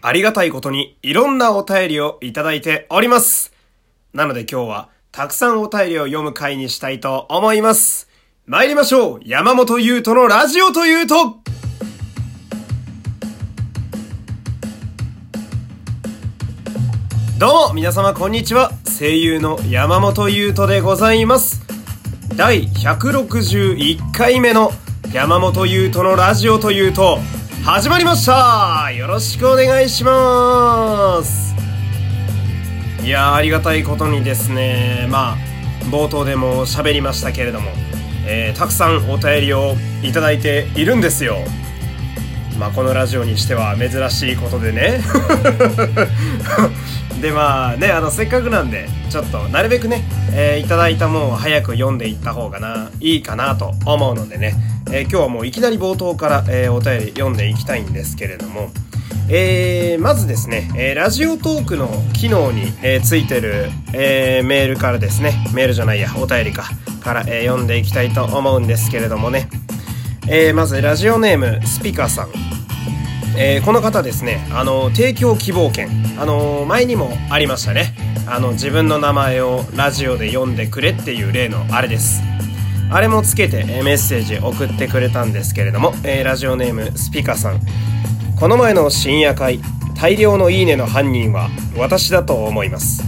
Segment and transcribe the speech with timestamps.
[0.00, 3.52] ありがたいことにいろんなお便りをいただいております。
[4.12, 8.08] なので今日はたくさんお便りを読む回にしたいと思います。
[8.46, 11.36] 参りましょう山本優斗のラジオというと
[17.38, 21.60] どうも皆様こんにちは声優の山本優斗でございます
[22.36, 24.70] 第161回目の
[25.12, 27.18] 山本優斗のラジオというと
[27.70, 28.90] 始まりました。
[28.92, 31.54] よろしくお願いします。
[33.04, 35.06] いやありがたいことにですね。
[35.10, 35.36] まあ
[35.90, 37.70] 冒頭でも喋りましたけれども、
[38.26, 41.36] えー、たくさんお便りをいただいているんですよ。
[42.58, 45.02] まあこのラジオにしては珍しいことでね。
[47.20, 54.54] でまあねあのせっかくなんでちょっとなるべくね、えー、いただいたもんを早く読んでいった方がないいかなと思うのでね
[54.90, 58.70] えー、今日はもういきなり冒頭から、えー、お便り読んでいきたいんですけれども、
[59.28, 66.64] えー、まずですね、えー、ラジオトークの機能に、えー、ついてる、えー、メールからですね、メールじゃないや、お便りか、
[67.02, 69.50] から、えー、読んでいきたいと思うんですけれどもね、
[70.26, 72.47] えー、まずラジオネーム、スピカさん。
[73.40, 77.94] えー、この方ですね、あの、提供希望券、あの、前にもありましたね。
[78.26, 82.20] あの、自分の名前をラジオで読んでくれっていう例のあれです。
[82.90, 87.60] あれもつけてメッセージ送ってくれたんですけれども、えー、ラジオネームスピカさん
[88.34, 89.60] この前の深夜会
[89.94, 93.02] 大量のいいねの犯人は私だと思います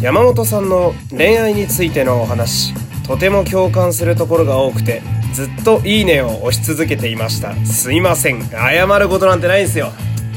[0.00, 2.72] 山本さんの恋愛についてのお話
[3.06, 7.54] とても共感するところが多くてずっといいねを押し続けていました。
[7.64, 8.42] すいません。
[8.50, 9.92] 謝ることなんてないんですよ。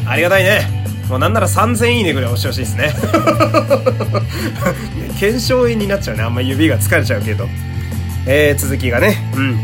[0.07, 0.85] ありがたいね。
[1.09, 2.93] もうなんなら3000いいねぐらい押してほしいですね。
[5.19, 6.23] 検証炎になっちゃうね。
[6.23, 7.47] あんま指が疲れちゃうけど。
[8.27, 9.59] えー、続きがね、うん。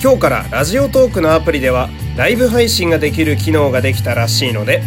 [0.00, 4.82] 今日からラジオトークのアプリではライブ配信ができる機能ができたらしいので、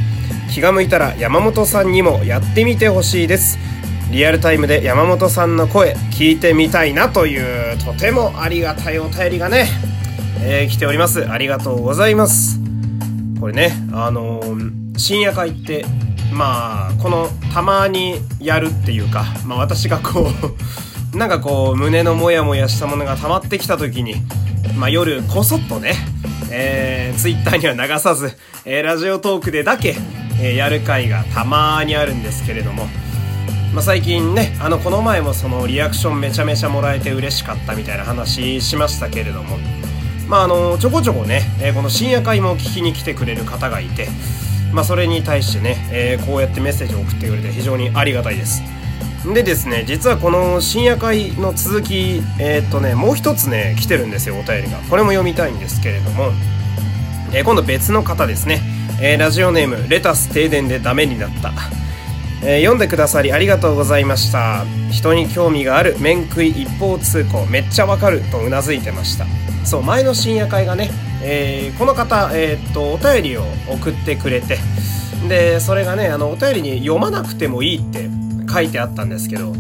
[0.54, 3.60] 気が向いたら山本さんにもやってみてほしいです。
[4.12, 9.68] リアルタイムで山本さんの声聞いてみたいなというとてもありがたいお便りがね、
[10.42, 11.30] えー、来ております。
[11.30, 12.60] ありがとうございます。
[13.40, 15.86] これね、あのー、深夜会って、
[16.32, 20.32] まあ、このたまにやるっていうか、まあ私がこ
[21.14, 24.16] う なんかこう胸のモヤモヤしたものが溜まってきた時に、
[24.78, 25.96] まあ、夜こそっとね、
[26.50, 29.96] えー、ツイッターには流さず、えー、ラジオトークでだけ、
[30.40, 32.88] えー、やる回がたまーにあるんですけれども、
[33.78, 39.60] まあ、最近ね、あの、この前もそのリアクションめちゃめちゃもらえて嬉しかったみたいな話しましたけれども、
[40.28, 44.08] まあ、あの、ちょこちょこね、え、この深夜会も聞きに来てくれる方がいて、
[44.74, 48.64] まあ、それに対してね、えー、こうやってメッセージを送ってくれて非常にありがたいです。
[49.32, 54.80] でですね、実はこの深夜会の続き、えー、っとね、もう一つね、来てるんですよ、お便りが。
[54.90, 56.32] これも読みたいんですけれども、
[57.32, 58.60] えー、今度別の方ですね、
[59.00, 61.54] え、ラジオネーム、レタス停電でダメになった。
[62.44, 64.64] えー、読んでくださりありがとうございました。
[64.92, 69.26] 人に興味がある面食い一方通行、めっちゃわかるとうなずいてました。
[69.66, 74.60] そう、前の深夜会がね、えー、この方、えー、っと、お便りを送ってくれて、
[75.28, 78.10] で、それがね、あの、お便りに読まなくてもいいって
[78.52, 79.54] 書いてあったんですけど、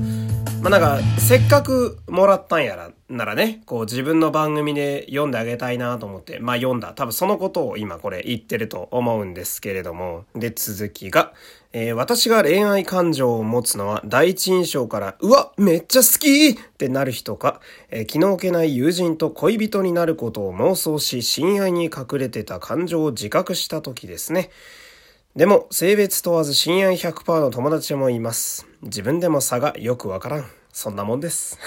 [0.61, 6.91] まあ、なんか、せっかくもらったんやら、ならね、こう自分の番組で読んであげたいなと思って、まあ読んだ。
[6.93, 10.25] 多分そのことを今これ言ってると思うんですけれども。
[10.35, 11.31] で、続きが、
[11.71, 24.49] えー、私が恋愛感情を持つのは第一印象から、うわめっちゃ好きってなる人か、えー、気の置けない友人と恋人になることを妄想し、親愛に隠れてた感情を自覚した時ですね。
[25.37, 28.67] でも、性別問わず親愛100%の友達もいます。
[28.81, 30.56] 自分でも差がよくわからん。
[30.77, 31.57] そんなもんです。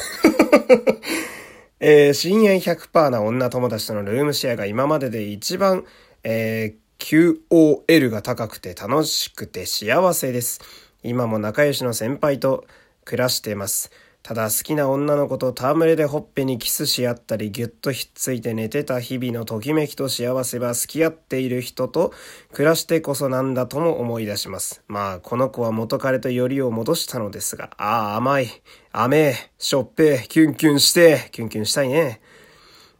[1.80, 5.84] えー、深淵100%な女友達とのルームシェアが今までで一番、
[6.22, 10.60] えー、QOL が高くて楽しくて幸せです。
[11.02, 12.64] 今も仲良しの先輩と
[13.04, 13.90] 暮らしてます。
[14.22, 22.12] ただ好きな女の子と戯れでほっぺにキスし合ったりぎゅっとひっついて寝てた日々のときめきと幸せは付き合っている人と
[22.52, 24.82] 暮らしてこそなんだとも思い出します。
[24.88, 28.48] まあこの子は元彼とよりを戻したのですが、ああ甘い、
[28.92, 32.20] 甘え、しょっぺ、キュンキュンして、キュンキュンしたいね。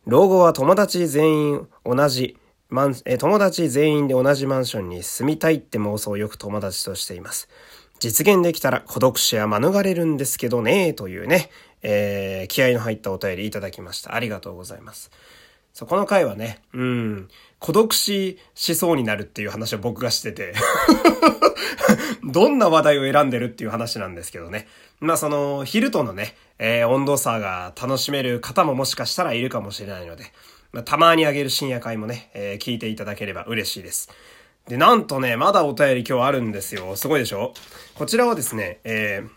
[0.07, 2.37] 老後は友達全員同じ
[2.71, 7.49] マンえ友達全員で同じマンションに住みたいって妄想をよく友達としています。
[8.01, 11.51] 実現できたら孤独死は免れるんですけどね、というね、
[11.83, 14.15] えー、気合の入ったお便りいただきました。
[14.15, 15.11] ありがとうございます。
[15.75, 20.55] そ、この回はね、うん、孤独死しそうになるっていう話を僕がしてて
[22.25, 24.67] どんな話題を選んでるっていう話なんですけどね。
[25.01, 30.33] まあその、昼とのね、えー、温度差が楽しめる方ももしかしたらいるかもしれないので、
[30.73, 34.09] まあ、たまにあげる深夜会もね、えー、聞いていただければ嬉しいです。
[34.69, 36.95] で、なんとね、まだお便り今日あるんですよ。
[36.95, 37.55] すごいでしょ？
[37.95, 39.29] こちらはですね、えー、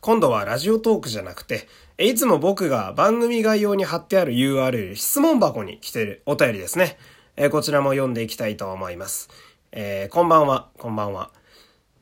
[0.00, 6.96] 今度はラジオトークじゃなくて、いつも僕が番組概要に貼ってある URL 質問箱に来てるお便りですね。
[7.36, 9.28] えー、こちらも読んでいきたいと思います。
[9.72, 11.30] えー、こんばんは、こんばんは。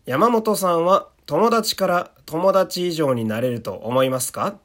[0.07, 4.59] 山本さんは友達から友達以上になれると思いますか？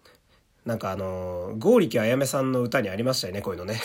[0.65, 3.81] なんかあのー、ゴ力あやめさんの歌にありましたよね、こういうのね。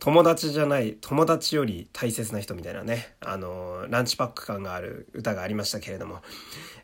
[0.00, 6.22] 友達じゃない、友達より大切な人みたいなね、あの、ランチパック感がある歌がありましたけれども、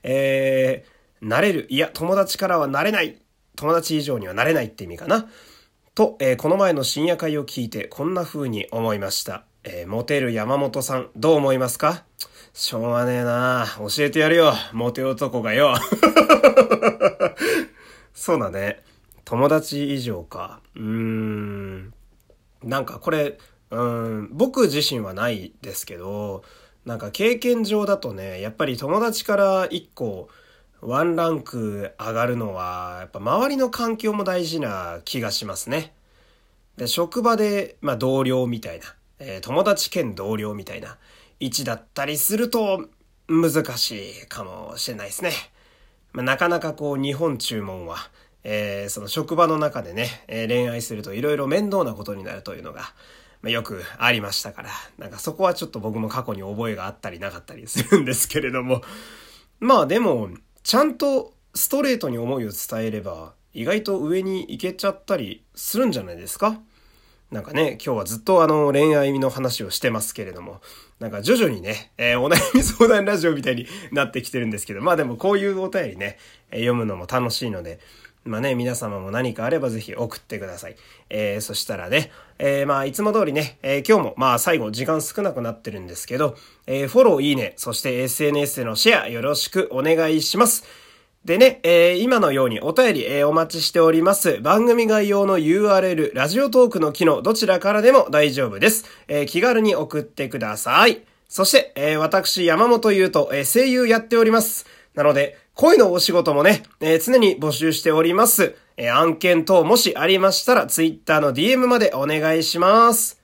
[0.02, 3.16] えー、なれる、いや、友達からはなれない、
[3.56, 5.28] 友達以上にはなれないって意味かな。
[5.94, 9.46] と、えー、この前の深夜会を聞いてこんな風に思いました。
[9.64, 12.04] えー、モテる山本さん、どう思いますか？
[12.52, 14.52] しょうがねえな教えてやるよ。
[14.74, 15.74] モテ男がよ。
[18.12, 18.82] そうだね。
[19.24, 20.60] 友達以上か。
[20.74, 21.94] うーん。
[22.66, 23.38] なんかこれ、
[23.70, 26.44] うん、僕自身はないですけど、
[26.84, 30.28] なんか経験上だとね、やっぱり友達から一個、
[30.80, 35.94] ワンランク上がるのは、やっぱ周りの環境も大事な気がしますね。
[36.76, 40.98] で、職場で、まあ同僚みたいな、えー、友達兼同僚みたいな、
[41.38, 42.88] 位置だったりすると
[43.28, 45.32] 難しいかもしれないですね。
[46.12, 47.96] まあ、なかなかこう日本注文は、
[48.48, 52.82] えー、その職場の中でね、えー、恋愛すると色々面倒なことになるというのが、
[53.42, 58.82] まあ、よくありましたから、なんかそこはちょっと僕も過去に覚えがあったりなかったりするんですけれども、
[59.58, 60.30] まあでも、
[60.62, 66.60] ちゃんとストレートに思いを伝えれば、意外と上に行けちゃったりするんじゃないですか？
[67.32, 70.60] なんかね、今日はずっとあの恋愛の話をしてますけれども、
[71.00, 76.18] なんか徐々にね、えー、お悩み相談ラジオみたいになってきてるんですけど、まあでもこういうお便りね、
[76.52, 77.80] え、読むのも楽しいので、
[78.26, 80.76] まあね、皆様も何かあればぜひ送ってください。
[81.08, 86.36] えー、そしたらね、えー、まあいつも通りね、えー、今日もまあ最後時間少なくなってるんですけど、
[86.66, 90.64] えー、フォロー、いいね、そして SNS でのシェアよろしくお願いします。
[91.24, 94.38] でね、えー、今のようにお便り、えー、お待ちしております。
[94.42, 98.84] 番組概要の URL、ラジオトークの機能、どちらからでも大丈夫です。
[99.08, 101.02] えー、気軽に送ってください。
[101.28, 104.66] そして、えー、私、山本優斗、えー、声優やっております。
[104.94, 108.56] なので、恋のお仕事もね、えー、常に募集しております。
[108.76, 113.22] えー、案件等もしありましたら、Twitter の DM までお願いします。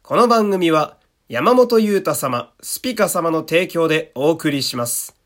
[0.00, 0.96] この番組は、
[1.28, 5.16] 山本優太様、スピカ様の提供でお送りします。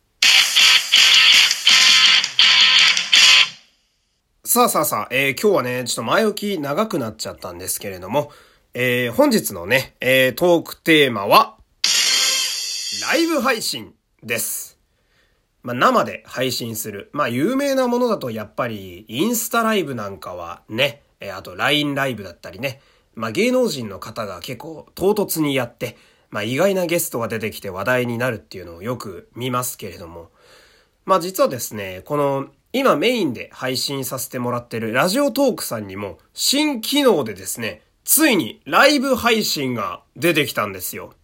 [4.45, 8.33] さあさあさあ、えー、今日はね、ちょっと前置き長くなっちゃったんですけれども、
[8.73, 11.59] えー、本日のね、えー、トークテーマは、
[13.13, 13.93] ライブ配信
[14.23, 14.74] です。
[15.65, 17.11] まあ、生で配信する。
[17.13, 22.81] まあ、有名なものだとやっぱり、インスタライブなんかはね、え、あと LINE ライブだったりね、
[23.15, 25.97] まあ、芸能人の方が結構唐突にやって、
[26.29, 30.31] まあ、意外なゲストが出てきて話題になるっていうのをよく見ますけれども、
[31.07, 41.15] まあ、実はですね、この今メインで配信させてもらってるラジオトークさんにも新機能でですね、ついにライブ配信が出てきたんですよ。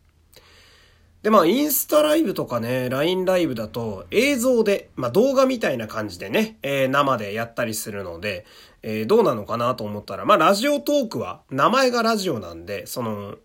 [1.22, 8.46] で、まあ、インスタライブとかね、LINE ライブだと映像で、まあ動画みたいな感じでね、えー、生でやったりするので、
[8.82, 13.36] えー、どうなのかなと思ったら、まあラジオトークは名前がラジオなんで、その、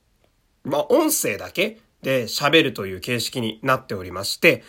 [0.63, 4.63] まあ音声だけで喋るという形式になっておりまして、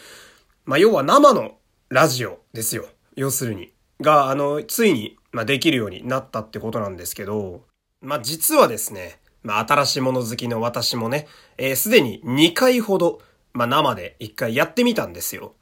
[0.65, 1.59] まあ要は生の
[1.89, 2.87] ラジオですよ。
[3.15, 3.73] 要するに。
[4.01, 7.63] が、あの、ついに、まあ、できるようになったってことなんですけど、
[8.01, 13.23] まあ、実はですね、まあ、新しいもの好きの私もね、えー、すでに2回ほど、
[13.53, 15.55] まあ、生で1回やってみたんですよ。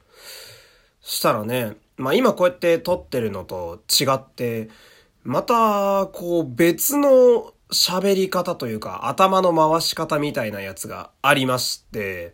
[1.01, 4.69] したらね、まあ、今こうやって撮ってるのと違って、
[5.23, 12.33] また、こう、別の喋り方というか、頭の回し方みたいなやつがありまして、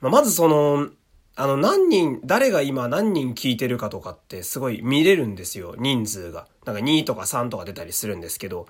[0.00, 0.88] まあ、まずその、
[1.36, 6.46] あの、何人、誰が今何人聞いてるかとかってすごい見れるんですよ、人数が。
[6.64, 8.66] なんか2とか3とか出たりするんですけど、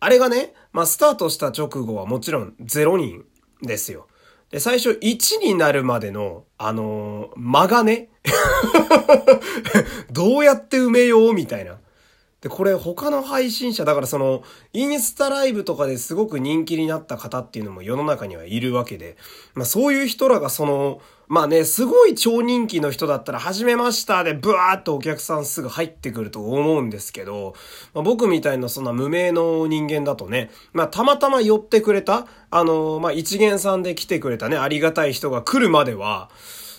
[0.00, 3.24] あれがね、まあ、スタートした直後はもちろん0人
[3.62, 4.06] ですよ。
[4.50, 8.10] で、最初1になるまでの、あのー、間がね、
[10.10, 11.78] どうやって埋めようみたいな。
[12.40, 19.16] で、これ他の配信者、だからその、インスタライブとかですごく人気になった方っていうのも世の中にはいるわけで、
[19.54, 27.54] まあそういう人らがその、まあね、すごい超人気の人だったら、はじめましたで、ブワーっとお客さんすぐ入ってくると思うんですけど、
[27.92, 36.30] まあ、僕みたいなそんな無名の人間だとね、まあたまたま寄ってくれた、あの、まあ一元さんで来てくれたね、ありがたい人が来るまでは、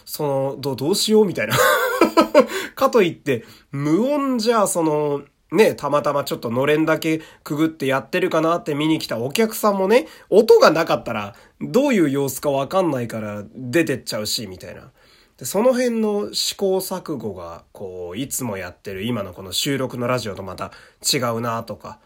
[0.05, 1.55] その、ど、どうしようみたいな。
[2.75, 14.91] かといって、無音じゃ、その、ね、たまたまちょっとのれんだけくぐってやってるかなって見に来たお客さんもね、音がなかったらどういう様子かわかんないから出てっちゃうし、みたいな。
[15.37, 21.99] で、その辺の試行錯誤が、こう、いつもやってる今のこの収録のラジオとまた違うなとか。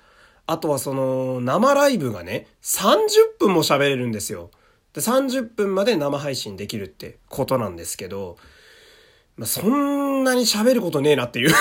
[0.45, 4.51] あとはその、生ライブがね、30分も喋れるんですよ。
[4.93, 8.37] で、30分まで生配信できるってことなんですけど、
[9.35, 11.53] まあ、そんなに喋ることねえなっていう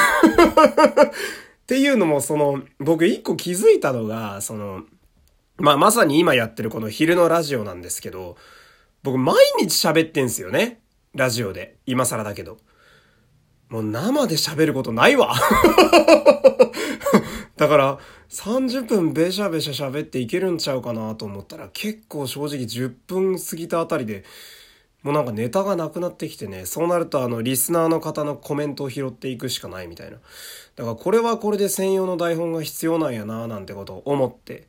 [1.63, 4.83] っていうのも、その、僕一個気づいたのが、その、
[5.57, 8.37] まあ、まさに今やってるこの昼のラジオなんですけど、
[9.03, 10.81] 僕毎日喋ってんすよね。
[11.15, 11.77] ラジオで。
[11.87, 12.59] 今更だけど。
[13.69, 15.35] もう生で喋ることないわ
[17.57, 24.25] だから、30分べしゃべしゃ喋っていけるんちゃうかなと思ったら、結構正直10分過ぎたあたりで、
[25.03, 30.19] もうなんかネタがなくなってきてね、そうなるとあの、リスナーの方のコメントを拾っていくしかないみたいな。
[30.77, 34.69] だからこれはこれで専用の台本が必要なんやななんてことを思って。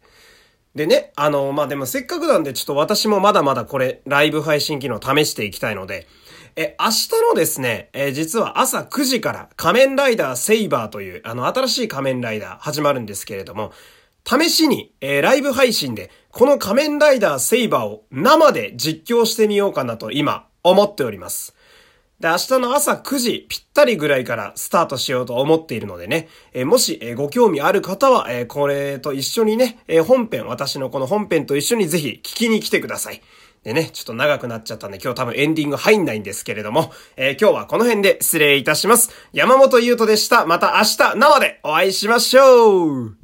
[0.73, 6.07] でね、あの、まあ、でもせっかくなんでちょっと私もまだまだこれ、ライブ配信機能試していきたいので、
[6.55, 13.71] え、明日のですね、え実は朝9時から仮面ライダーセイバーという、あの、新しい仮面ライダー始まるんですけれども、
[14.25, 21.55] 試しに、えー、ライブ配信で、この仮面ライダーセイバーを生で実況してみようかなと今、思っております。
[22.19, 33.21] で、明日の朝9時ぴったりぐらいからスタートしようと思っているのでね、えー、もし、えー、ご興味ある方は、えー、これと一緒にね、え本編、私のこの本編と一緒にぜひ聞きに来てください。
[33.63, 39.11] でね、ちょっと長くなっちゃったんで今日多分エンディング入んないんですけれども、え、今日はこの辺で失礼いたします。
[39.31, 40.45] 山本優斗でした。
[40.45, 43.22] また明日生でお会いしましょう